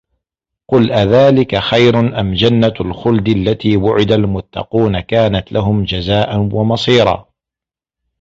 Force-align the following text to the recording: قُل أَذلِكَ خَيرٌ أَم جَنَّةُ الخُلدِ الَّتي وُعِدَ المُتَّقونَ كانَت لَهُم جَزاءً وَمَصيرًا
قُل 0.67 0.91
أَذلِكَ 0.91 1.55
خَيرٌ 1.57 1.99
أَم 2.19 2.33
جَنَّةُ 2.33 2.73
الخُلدِ 2.81 3.29
الَّتي 3.29 3.77
وُعِدَ 3.77 4.11
المُتَّقونَ 4.11 4.99
كانَت 4.99 5.51
لَهُم 5.51 5.83
جَزاءً 5.83 6.37
وَمَصيرًا 6.37 7.27